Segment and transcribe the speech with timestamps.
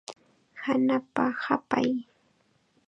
[0.63, 1.89] Hanapa hapay.